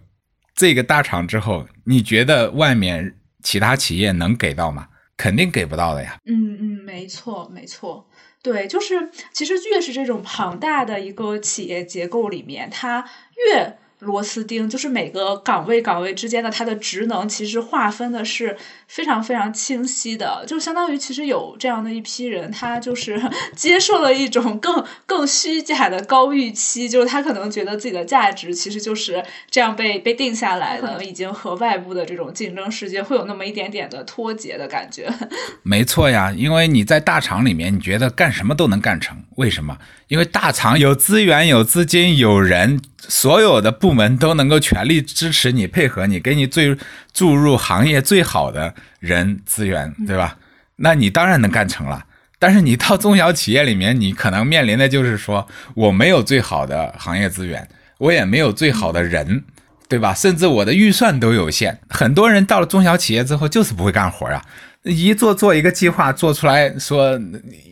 [0.54, 4.88] 这个大厂之后，你觉得外面其他企业能给到吗？
[5.16, 6.18] 肯定给不到的呀。
[6.26, 8.06] 嗯嗯，没错没错，
[8.42, 13.06] 对，就是其实越是这种庞大的一个企业结构里面，它
[13.48, 13.78] 越。
[14.00, 18.56] 螺丝钉就是每个岗位岗位之间的它的职能，其实划分的是
[18.88, 23.20] 非常非常清晰的，就相当于其实有这样的一批人，他就是
[23.54, 35.12] 接受了一种更更虚假的高预期，就是他可能觉得自己的价值其实就是这样被被定下来的，已经和外部的这种竞争世界会有那么一点点的脱节的感觉。
[35.62, 39.76] 没错呀，因为你在大厂里面，你觉得干什么都能干成，为什么？
[40.08, 42.80] 因为大厂有资源、有资金、有人。
[43.08, 46.76] 所有的部门都能够全力支持你、配合你，给你最
[47.12, 50.36] 注入行业最好的人资源，对吧？
[50.76, 52.04] 那你当然能干成了。
[52.38, 59.44] 但是你到中小企业里面，你可能面临的就是说，我没有最好的行业资源，我也没有最好的人，
[59.88, 60.14] 对吧？
[60.14, 61.80] 甚至我的预算都有限。
[61.88, 64.42] 很多人到了中小企业之后，就是不会干活啊，
[64.84, 67.20] 一做做一个计划做出来说，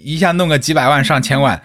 [0.02, 1.62] 一下弄个几百万、上千万。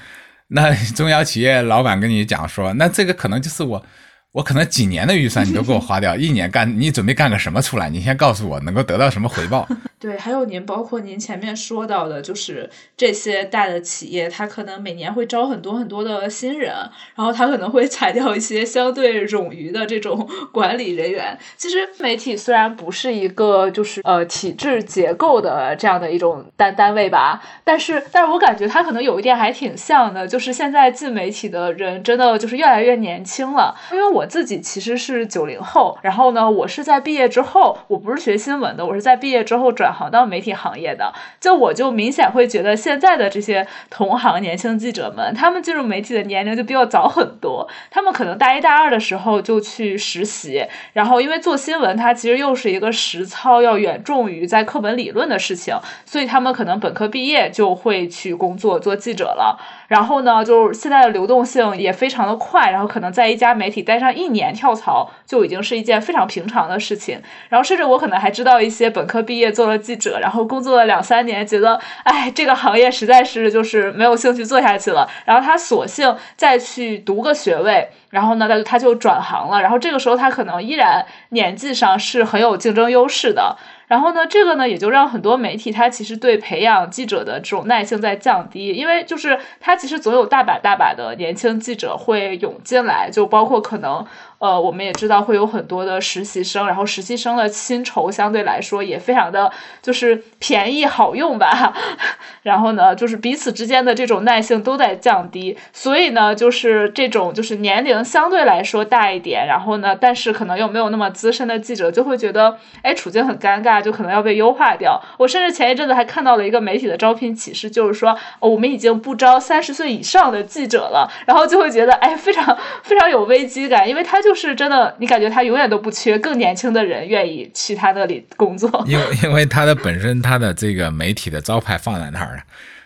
[0.48, 3.86] 那 中小企业老板跟你讲说，那这个可能就是我。
[4.34, 7.88] 我可能几年的预算你都给我花掉，一年干你准备干个什么出来？
[7.88, 9.70] 你先告诉我能够得到什么回报？
[10.04, 16.74] 对，还有您包括您前面说到的，就是这些大的企业，它可能每年会招很多很多的新人，
[17.16, 21.38] 然后它可能会裁掉一些相对冗余的这种 管理人员。
[21.56, 34.28] 其实媒体虽然不是一个就是呃体制结构的这样的一种单单位吧，但是但是我感觉它可能有一点还挺像的，就是现在进媒体的人真的就是越来越年轻了，因为我。
[34.34, 41.14] 自己其实是九零后，然后呢，我是在毕业之后，我不是学新闻的，我是在毕业之后转行到媒体行业的。
[41.40, 47.68] 就我就明显会觉得现在的这些同行年轻记者们，他们进入媒体的年龄就比我早很多。
[47.92, 55.76] 他们可能大一大二的时候就去实习，然后因为做新闻，它其实又是一个实操要远重于在课本理论的事情，
[56.06, 59.60] 所以他们可能本科毕业就会去工作做记者了。
[59.90, 64.14] 然后呢，就是现在的流动性也非常的快，然后可能在一家媒体待上。
[64.14, 83.58] 一年跳槽就已经是一件非常平常的事情，然后甚至我可能还知道一些本科毕业做了记者，然后工作了两三年，觉得哎这个行业实在是就是没有兴趣做下去了，然后他索性再去读个学位，然后呢他就他就转行了，然后这个时候他可能依然年纪上是很有竞争优势的。
[83.86, 94.04] 然后呢，这个呢也就让很多媒体他其实对培养记者的这种耐性在降低，因为就是他其实总有大把大把的年轻记者会涌进来，就包括可能。
[94.44, 99.50] 呃，我们也知道会有很多的实习生，然后实习生的薪酬相对来说也非常的
[99.82, 101.74] 就是便宜好用吧。
[102.44, 115.02] 然后呢，就是彼此之间的这种耐性都在降低，所以呢，就是这种就是年龄相对来说大一点，然后呢，但是可能又没有那么资深的记者就会觉得，哎，处境很尴尬，就可能要被优化掉。
[115.18, 124.33] 我甚至前一阵子还看到了一个媒体的招聘启事，就是说，我们已经不招三十岁以上的记者了，然后就会觉得，哎，非常非常有危机感，因为他就。
[124.34, 132.44] 就是真的，你感觉他永远都不缺更年轻的人愿意去他那里工作，因为因为他的本身他的这个媒体的招牌放在那儿了，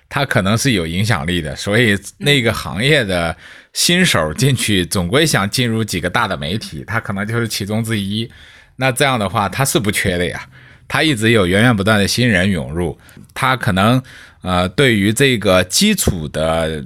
[0.10, 3.34] 他可能是有影响力的，所以那个行业的
[3.72, 8.30] 新手进去总归想进入几个大的媒体，他可能就是其中之一。
[8.76, 10.46] 那这样的话，他是不缺的呀，
[10.86, 13.00] 他一直有源源不断的新人涌入，
[13.34, 14.04] 他可能
[14.42, 16.84] 呃对于这个基础的。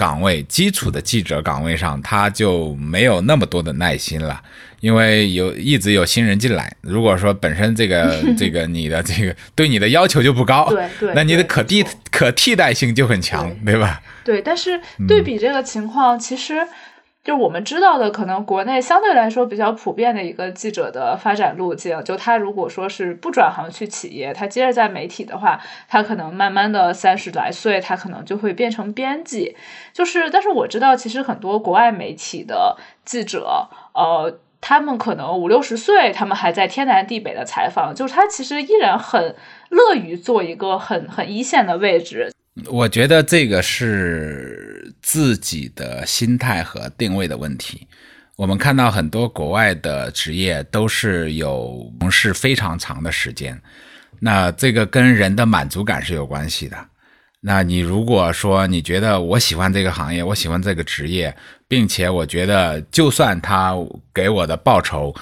[0.00, 4.40] 岗位基础的记者岗位上，他就没有那么多的耐心了，
[4.80, 6.74] 因为有一直有新人进来。
[6.80, 14.00] 如果说本身这个 这个你的这个对你的要求就不高，对对，那你的可替可替代性就很强，对吧？
[14.24, 16.66] 对，但是对比这个情况，其实。
[17.22, 29.54] 就我们知道的，可能国内相对来说比较普遍的一个记者的发展路径，就他如果说是不转行去企业，他接着在媒体的话，他可能慢慢的三十来岁，他可能就会变成编辑。
[29.92, 39.36] 就是，但是我知道，其实很多国外媒体的记者，呃，他们可能五六十岁，他们还在天南地北的采访，就是他其实依然很
[39.68, 42.32] 乐于做一个很很一线的位置。
[42.70, 44.69] 我觉得这个是
[45.02, 47.86] 自己的心态和定位的问题。
[48.36, 53.60] 我们看到很多国外的职业都是有从事非常长的时间，
[54.18, 56.76] 那这个跟人的满足感是有关系的。
[57.42, 61.34] 那你如果说你觉得我喜欢这个行业，我喜欢这个职业，
[61.66, 63.74] 并且我觉得就算他
[64.12, 65.14] 给我的报酬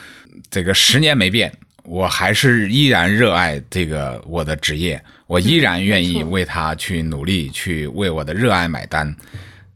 [0.50, 1.52] 这个十年没变，
[1.84, 9.14] 我还是依然热爱这个我的职业，我依然愿意为他去努力，去为我的热爱买单，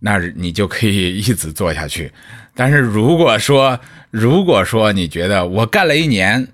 [0.03, 2.11] 那你就可以一直做下去。
[2.55, 3.79] 但是如果说，
[4.11, 6.47] 如果说你觉得我干了一年，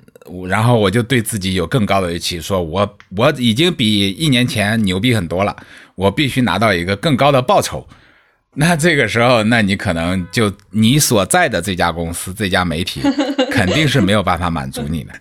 [0.46, 5.57] 然后我就对自己有更高的预期，说我我已经比一年前牛逼很多了，
[5.94, 7.88] 我必须拿到一个更高的报酬。
[8.55, 13.01] 那这个时候，那你可能就你所在的这家公司、这家媒体，
[13.53, 15.12] 肯定是没有办法满足你的，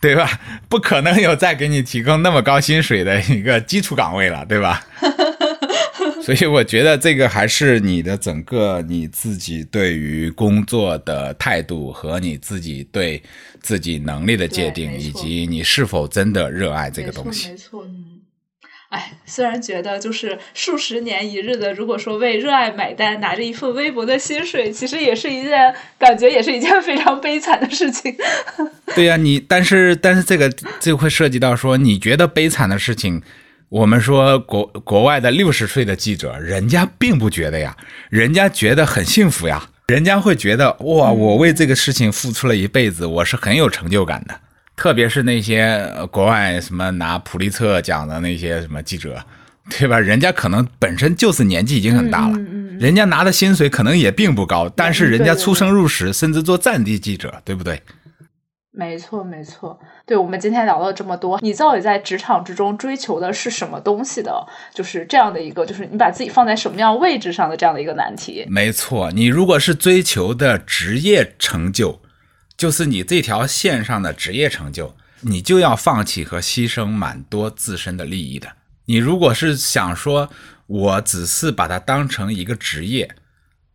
[0.00, 0.28] 对吧？
[0.68, 4.84] 不可能有再给你提供那么高薪水的一个基础岗位了，对吧？
[6.24, 13.22] 所以我觉得这个还是你的整个你自己对于工作的态度和你自己对
[13.60, 17.50] 自己能力的界定，以及你是否真的热爱这个东西。
[17.50, 18.04] 没错，嗯。
[18.90, 28.14] 哎，虽然觉得就是数十年一日的，如果说为热爱买单，拿着一份微薄的薪水，其实也是一件感觉，也是一件非常悲惨的事情。
[28.94, 30.48] 对呀，你但是但是这个
[30.78, 33.20] 就会涉及到说，你觉得悲惨的事情。
[33.68, 37.76] 我们说国国外的六十岁的记者，人家并不觉得呀，
[38.08, 44.34] 人家觉得很幸福呀，人家会觉得哇，我为这个事情付出了一辈子，我是很有成就感的。
[44.76, 49.24] 特别是那些国外什么拿普利策奖的那些什么记者，
[49.70, 49.98] 对吧？
[49.98, 52.38] 人家可能本身就是年纪已经很大了，
[52.78, 57.80] 人家拿的薪水可能也并不高，但是人家出生入死，甚至做战地记者，对不对？
[58.76, 59.78] 没错，没错。
[60.04, 64.44] 对，我们今天聊了这么多，你到底在职场之中追求的是什么东西的？
[64.74, 68.44] 就是这样的一个，就是你把自己放在什么样位置上的这样的一个难题。
[68.48, 72.00] 没错，你如果是追求的职业成就，
[72.56, 78.48] 就是你这条线上的职业成就，你就要放弃和牺牲蛮多自身的利益的。
[78.86, 80.28] 你如果是想说，
[80.66, 83.14] 我只是把它当成一个职业，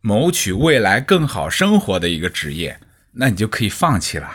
[0.02, 2.78] 谋取未来更好生活的一个职业，
[3.12, 4.30] 那你就可以放弃了。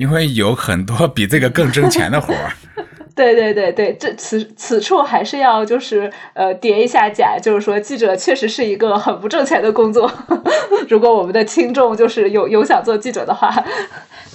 [0.00, 2.50] 因为有很多比这个更挣钱的活儿，
[3.14, 10.10] 对对对对，这此此处还是要就是呃叠一下甲，就是说记者确实是一个很不挣钱的工作。
[10.88, 13.52] 如果我们的听众就是有有想做记者的话。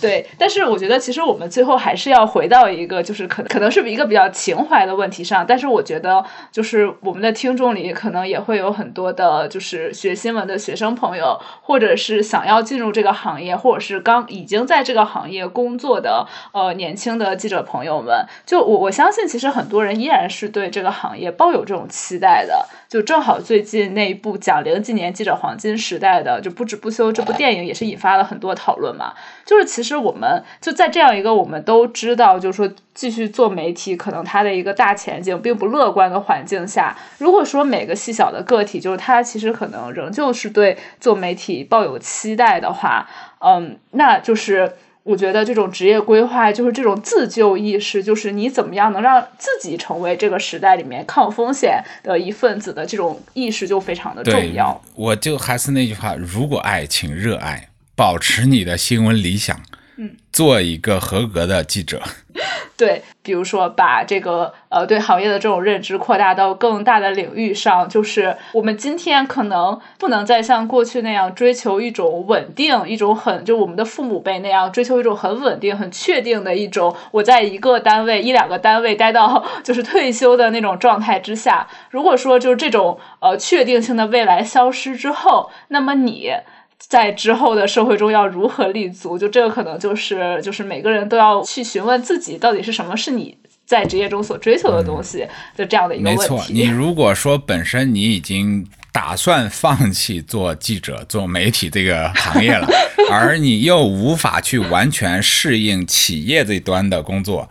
[0.01, 5.45] 对，但是我觉得其实我们最后还是要回到一个，就是可可能是一个比较情怀的问题上。
[5.47, 18.25] 但是我觉得，就是我们的听众里可能也会有很多的，就是学新闻的学生朋友，或者是想要进入这个行业，或者是刚已经在这个行业工作的呃年轻的记者朋友们。
[18.45, 22.65] 就我我相信，其实很多人依然是对这个行业抱有这种期待的。
[22.87, 29.13] 就正好最近那一部讲零几年记者黄金时代的就不止不休这部电影，也是引发了很多讨论嘛。
[29.45, 43.09] 就是其实我们就在这样一个我们都知道，就是说继续做媒体，可能它的一个大前景并不乐观的环境下，如果说每个细小的个体，就是他其实可能仍旧是对做媒体抱有期待的话，
[43.39, 44.73] 嗯，那就是
[45.05, 54.81] 我觉得这种职业规划，就是这种自救意识，就是你怎么样能让自己成为这个时代里面抗风险的一份子的这种意识就非常的重要。
[54.95, 57.69] 我就还是那句话，如果爱，请热爱。
[57.95, 59.61] 保持你的新闻理想，
[59.97, 62.01] 嗯，做一个合格的记者。
[62.77, 81.65] 对，比如说把这个呃对行业的这种认知扩大到更大的领域上，就是我们今天可能不能再像过去那样追求一种稳定，一种很就我们的父母辈那样追求一种很稳定、很确定的一种我在一个单位一两个单位待到 就是退休的那种状态之下。
[81.89, 86.33] 如果说就是这种呃确定性的未来消失之后，那么你。
[86.77, 89.17] 在之后的社会中要如何立足？
[89.17, 96.21] 就这个可能就是就是每个人都要去询问自己，到底是什么是你在职业中所追求的东西，就这样的一个问题。
[96.21, 102.67] 没错，你如果说本身你已经打算放弃做记者、做媒体这个行业了，
[103.11, 107.49] 而你又无法去完全适应企业这端的工作，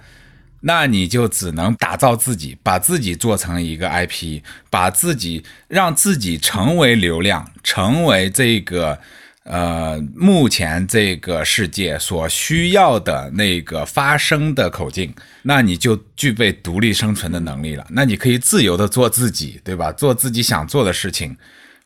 [0.65, 4.41] 那你就只能打造自己，把自己做成一个 IP，
[4.71, 8.99] 把自己让自己成为流量，成为这个。
[9.47, 17.87] 呃，目前这个世界所需要的那个发声的口径，那你就具备独立生存的能力了。
[17.91, 19.93] 那你可以自由的做自己，对吧？
[19.93, 21.37] 做自己想做的事情，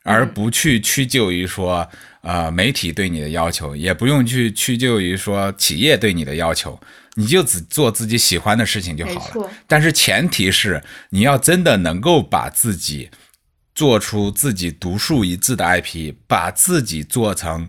[0.05, 1.85] 而不去屈就于说，
[2.21, 6.79] 呃，媒体对你的要求，也不用去屈就于说企业对你的要求，
[7.19, 9.51] 你就只做自己喜欢的事情就好了。
[9.67, 13.11] 但是前提是你要真的能够把自己。
[13.75, 17.69] 做出自己独树一帜的 IP，把自己做成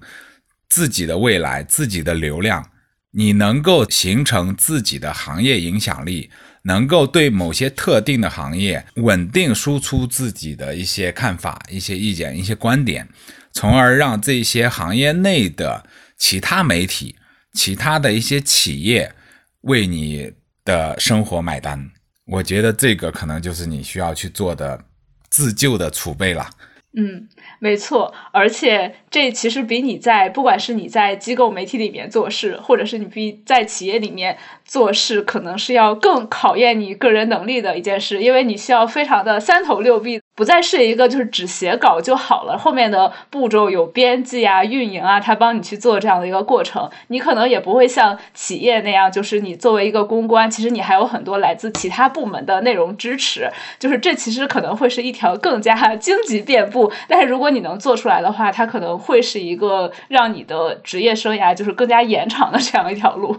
[0.67, 2.67] 自己的未来、自己的流量，
[3.11, 6.31] 你能够形成自己的行业影响力，
[6.63, 13.07] 能够对某些特定的行业稳定输出自己的一些看法、一些意见、一些观点，
[13.51, 15.85] 从而让这些行业内的
[16.17, 17.17] 其他媒体、
[17.53, 19.13] 其他的一些企业
[19.61, 20.31] 为你
[20.63, 21.89] 的生活买单。
[22.25, 24.85] 我觉得这个可能就是你需要去做的
[25.29, 26.49] 自救的储备了。
[26.97, 27.29] 嗯，
[27.59, 34.37] 没错，而且这其实比你在不管是你在机构媒体里面做事，或者是你比在企业里面
[34.69, 40.21] 做事，可能是要更考验你个人能力的一件事，因为你需要非常的三头六臂。
[40.35, 46.89] 不再是一个就是只写稿就好了，后面的步骤有编辑啊、运营啊，他帮你去做这样的一个过程。
[47.07, 53.51] 你可能也不会像企业那样，就是你作为一个公关，其实你还有很多来自其他部门的内容支持。
[53.77, 63.35] 就是这其实可能会是一条更加荆棘遍布，但是如果你能做出来的话，它可能会是一个让你的职业生涯就是更加延长的这样一条路。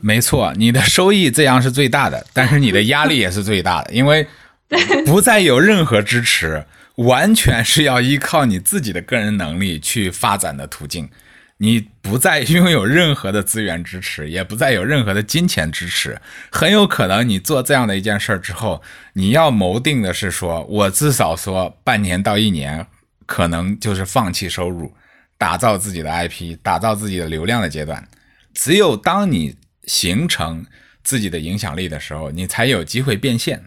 [0.00, 4.26] 没错，你的收益这样是最大的，但是你的压力也是最大的，因为。
[5.06, 6.62] 不再有任何支持，
[6.96, 11.08] 完全是要依靠你自己的个人能力去发展的途径。
[11.56, 16.20] 你不再拥有任何的资源支持，也不再有任何的金钱支持。
[16.52, 18.82] 很有可能你做这样的一件事儿之后，
[19.14, 22.86] 你要谋定的是说，我至少说半年到一年，
[23.24, 24.92] 可能就是放弃收入，
[25.38, 28.06] 打造自己的 IP，打造自己的流量的阶段。
[28.52, 29.56] 只有当你
[29.88, 30.64] 形成
[31.02, 33.64] 自己的影响力的时候，你才有机会变现。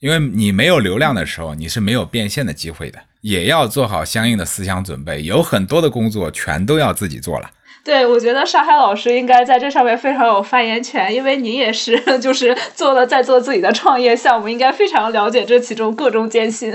[0.00, 5.22] 因为你没有流量的时候，你是没有变现的机会的，也要做好相应的思想准备。
[5.22, 7.50] 有很多的工作全都要自己做了。
[7.84, 16.72] 对，我觉得上海老师应该在这上面非常有发言权，因为您也是 就是做了在做自己的创业项目，应该非常了解这其中各种艰辛。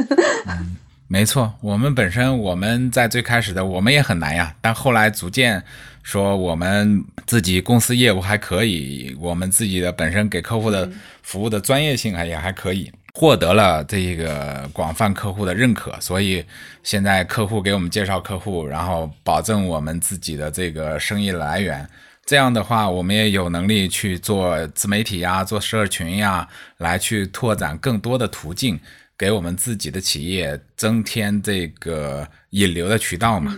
[0.48, 0.76] 嗯，
[1.08, 5.64] 没错，我们本身我们在最开始的我们也很难呀，但后来逐渐
[6.06, 10.88] 说我们自己公司业务还可以，我们自己的本身给客户的
[11.24, 12.92] 服务的专业性还也还可以。
[13.16, 16.46] 获得了这个广泛客户的认可，所以
[16.84, 21.90] 现在客户给我们介绍客户，然后保证我们自己的这个生意来源。
[22.24, 26.48] 这样的话，我们也有能力去做自媒体呀，做社群呀，
[26.78, 28.80] 来去拓展更多的途径，
[29.18, 33.58] 给我们自己的企业增添这个引流的渠道嘛。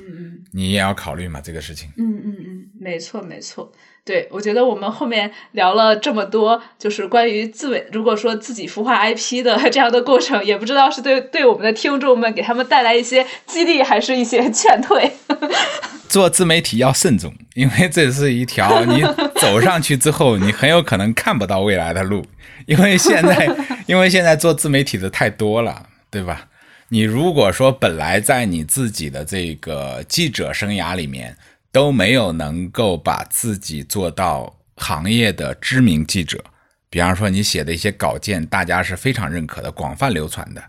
[0.54, 1.90] 你也要考虑嘛这个事情。
[1.98, 3.72] 嗯嗯嗯，没错没错。
[4.04, 15.12] 对，我觉得我们后面聊了这么多，就是关于自媒，如果说自己孵化 IP 的 这样的过程，也不知道是对对我们的听众们给他们带来一些激励，还是一些劝退。
[16.08, 19.04] 做自媒体要慎重，因为这是一条你
[19.36, 22.26] 走上去之后，你很有可能看不到未来的路。
[22.66, 23.48] 因为现在，
[23.86, 26.48] 因为现在做自媒体的太多了，对吧？
[26.90, 31.38] 你如果说本来在你自己的这个记者生涯里面。
[31.70, 36.44] 都没有能够把自己做到行业的知名记者，
[36.90, 40.64] 比方说你写的一些稿件，大家是非常认可的、广泛流传的，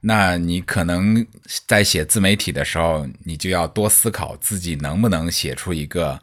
[0.00, 1.26] 那你可能
[1.66, 6.18] 在写自媒体的时候，你就要多思考自己能不能写出一个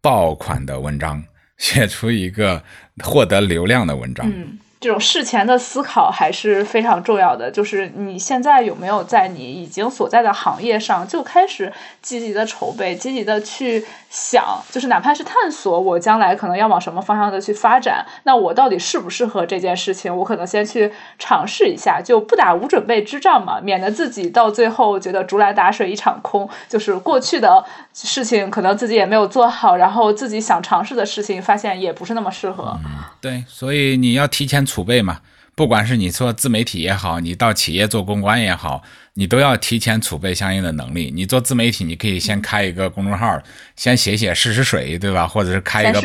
[0.00, 1.22] 爆款的文章，
[1.58, 2.62] 写出一个
[3.04, 4.32] 获得流量的文章。
[4.80, 7.50] 这种事前的思考还是非常重要的。
[7.50, 20.16] 就是你现在有没有在你已经所在的行业上就开始积极的筹备、积极的去想，就是哪怕是探索我将来可能要往什么方向的去发展，那我到底适不适合这件事情？
[20.16, 26.48] 我可能先去尝试一下，就不打无准备之仗嘛，免得自己到最后觉得竹篮打水一场空。
[26.68, 32.78] 就是过去的事情可能自己也没有做好，然后自己想尝试的事情发现也不是那么适合。
[33.20, 34.67] 对，所以你要提前。
[34.68, 35.20] 储备嘛，
[35.54, 38.82] 不管是你做自媒体也好，你到企业做公关也好，
[39.14, 41.10] 你都要提前储备相应的能力。
[41.12, 43.42] 你做自媒体，你可以先开一个公众号，
[43.74, 45.26] 先写写试试水，对吧？
[45.26, 46.00] 或者是开一个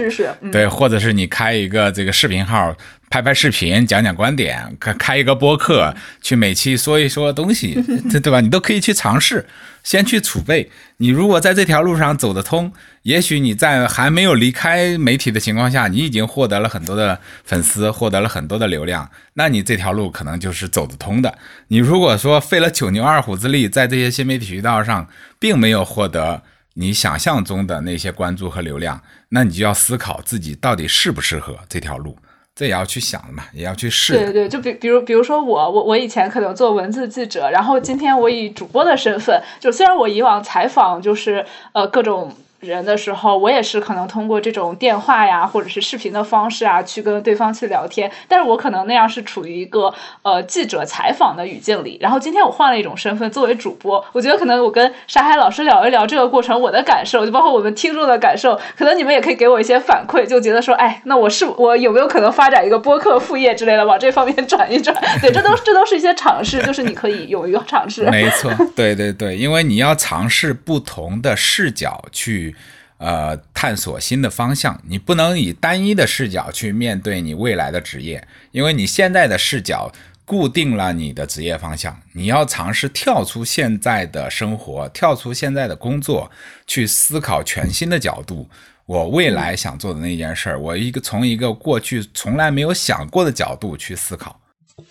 [0.51, 2.75] 对，或者是你开一个这个视频号。
[3.13, 7.75] 拍拍视频，讲讲观点，开开一个播客，去每期说一说东西，
[8.09, 8.41] 对 对吧？
[8.41, 9.45] 你都可以去尝试，
[9.83, 10.71] 先去储备。
[10.97, 21.37] 你如果在这条路上走得通，也许你在还没有离开媒体的情况下，你已经获得了很多的粉丝，获得了很多的流量，那你这条路可能就是走得通的。
[21.67, 25.07] 你如果说费了九牛二虎之力，在这些新媒体渠道上，
[25.37, 26.41] 并没有获得
[26.73, 28.99] 你想象中的那些关注和流量，
[29.29, 32.17] 那你就要思考自己到底适不适合这条路。
[32.55, 34.13] 这也要去想的嘛，也要去试。
[34.13, 42.31] 对对，就比比如比如说我我我以前可能做文字记者，然后今天我以主播的身份，就虽然我以往采访就是呃各种。
[42.63, 48.11] 人的时候，我也是可能通过这种电话呀，或者是视频的方式啊，去跟对方去聊天。
[48.27, 51.97] 但是我可能那样是处于一个呃记者采访的语境里。
[52.01, 64.95] 然后今天我换了一种身份，作为主播，我觉得可能我跟沙海老师聊一聊这个过程，我的感受，就包括我们听众的感受，可能你们也可以给我一些反馈，就觉得说，哎，那我是我有没有可能发展一个播客副业之类的，往这方面转一转？
[65.21, 68.03] 对，这都这都是一些尝试，就是你可以勇于尝试。
[68.09, 72.52] 没错，对对对，因为你要尝试不同的视角去。
[72.97, 79.91] 呃，探索新的方向，你不能以单一的视角去面对你未来的职业，因为你现在的视角
[80.23, 81.99] 固定了你的职业方向。
[82.13, 86.31] 你要尝试跳出现在的生活，跳出现在的工作，
[86.65, 88.47] 去思考全新的角度。
[88.85, 94.39] 我未来想做的那件事儿，我一个从一个过去从来没有想过的角度去思考。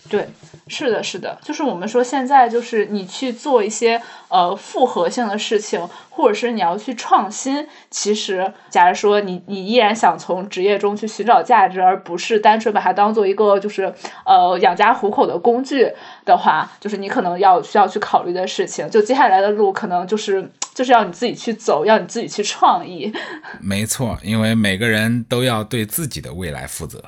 [0.09, 0.27] 对，
[0.67, 7.67] 是的，是的，就是我们说现在就是你去做一些呃复合性的事情，或者是你要去创新。
[7.89, 13.93] 其实，假如说你你依然想从职业中去寻找价值，而不是单纯把它当做一个就是
[14.25, 15.91] 呃养家糊口的工具
[16.23, 18.89] 的话，就是你可能要需要去考虑的事情。
[18.89, 23.11] 就接下来的路，可能就是就是要你自己去走，要你自己去创意。
[23.59, 27.03] 没错，因为每个人都要对自己的未来负责。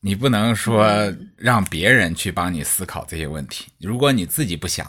[0.00, 0.88] 你不能说
[1.36, 4.86] 让别人去帮你思考这些问题，如果你自己不想，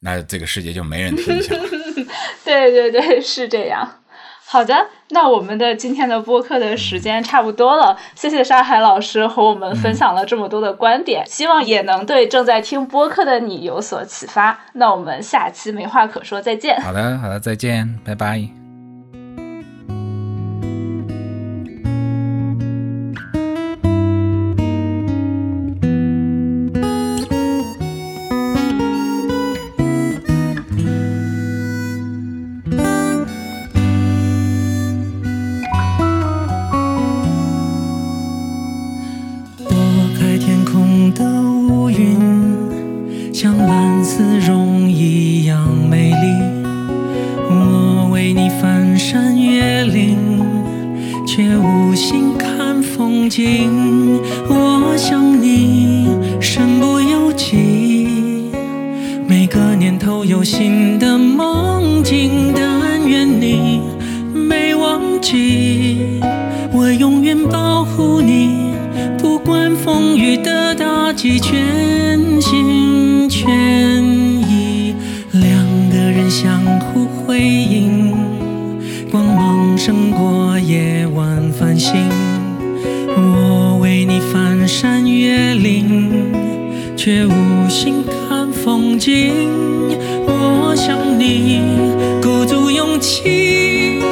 [0.00, 1.56] 那这个世界就没人听想。
[2.44, 4.02] 对对对，是这样。
[4.50, 14.58] 好的，那我们的今天的播客的时间差不多了，谢谢沙海老师和我们分享了这么多的观点，希望也能对正在听播客的你有所启发。
[14.72, 16.80] 那我们下期没话可说，再见。
[16.80, 18.67] 好的，好的，再见，拜拜。
[86.98, 89.32] 却无心看风景。
[90.26, 91.60] 我想你
[92.20, 94.02] 鼓足勇气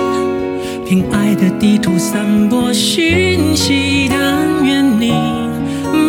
[0.86, 5.12] 凭爱的地图散播讯息但愿你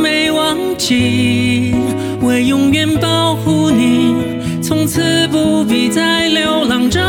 [0.03, 1.73] 没忘记。
[2.21, 7.01] 我永远保护你从此不必再流浪找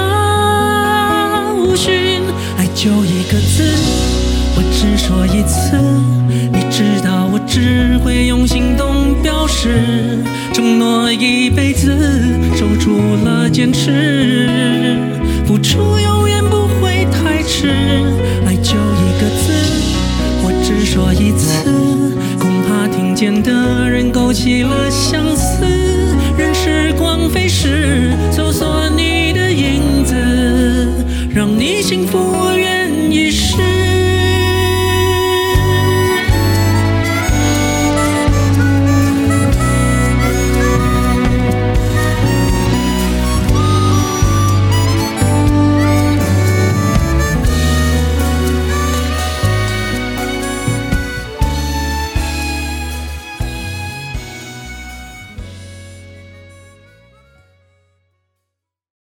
[1.76, 2.22] 寻。
[2.56, 3.64] 爱就一个字
[4.56, 5.76] 我只说一次
[6.50, 8.97] 你知道我只会用行动
[9.60, 10.16] 是
[10.54, 11.90] 承诺一辈子
[12.54, 14.48] 守住了坚持，
[15.44, 17.68] 付出永远不会太迟，
[18.46, 19.52] 爱就一个字，
[20.44, 21.68] 我只说一次，
[22.38, 25.64] 恐怕听见的人勾起了相思，
[26.38, 30.14] 任时光飞逝，搜索你的影子，
[31.34, 32.47] 让你幸福。